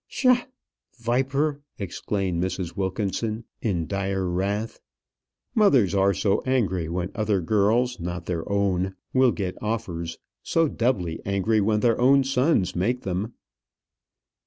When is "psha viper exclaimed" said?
0.09-2.41